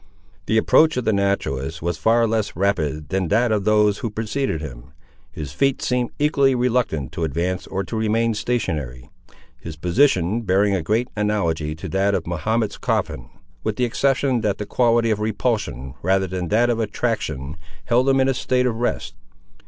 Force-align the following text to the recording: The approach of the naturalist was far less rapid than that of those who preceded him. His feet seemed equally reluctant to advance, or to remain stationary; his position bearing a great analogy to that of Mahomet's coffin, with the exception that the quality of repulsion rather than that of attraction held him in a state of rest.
The 0.47 0.57
approach 0.57 0.97
of 0.97 1.05
the 1.05 1.13
naturalist 1.13 1.79
was 1.83 1.99
far 1.99 2.25
less 2.27 2.55
rapid 2.55 3.09
than 3.09 3.27
that 3.27 3.51
of 3.51 3.65
those 3.65 3.99
who 3.99 4.09
preceded 4.09 4.59
him. 4.59 4.93
His 5.31 5.51
feet 5.51 5.79
seemed 5.79 6.09
equally 6.17 6.55
reluctant 6.55 7.11
to 7.11 7.23
advance, 7.23 7.67
or 7.67 7.83
to 7.83 7.95
remain 7.95 8.33
stationary; 8.33 9.11
his 9.59 9.75
position 9.75 10.41
bearing 10.41 10.73
a 10.73 10.81
great 10.81 11.09
analogy 11.15 11.75
to 11.75 11.89
that 11.89 12.15
of 12.15 12.25
Mahomet's 12.25 12.79
coffin, 12.79 13.29
with 13.63 13.75
the 13.75 13.85
exception 13.85 14.41
that 14.41 14.57
the 14.57 14.65
quality 14.65 15.11
of 15.11 15.19
repulsion 15.19 15.93
rather 16.01 16.25
than 16.25 16.47
that 16.47 16.71
of 16.71 16.79
attraction 16.79 17.55
held 17.85 18.09
him 18.09 18.19
in 18.19 18.27
a 18.27 18.33
state 18.33 18.65
of 18.65 18.77
rest. 18.77 19.13